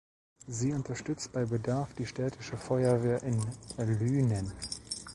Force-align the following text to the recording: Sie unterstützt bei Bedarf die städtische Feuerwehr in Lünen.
Sie 0.47 0.73
unterstützt 0.73 1.31
bei 1.31 1.45
Bedarf 1.45 1.93
die 1.93 2.07
städtische 2.07 2.57
Feuerwehr 2.57 3.21
in 3.21 3.37
Lünen. 3.77 4.51